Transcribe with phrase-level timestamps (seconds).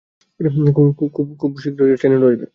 [1.39, 2.45] খুব শীঘ্রই টর্নেডো আসবে।